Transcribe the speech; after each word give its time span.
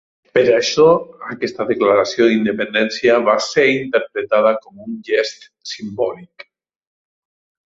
Per 0.35 0.41
això, 0.59 0.85
aquesta 1.33 1.67
declaració 1.71 2.27
d'independència 2.31 3.19
va 3.27 3.35
ser 3.49 3.67
interpretada 3.75 4.55
com 4.65 4.81
un 4.87 4.97
gest 5.11 5.47
simbòlic. 5.75 6.49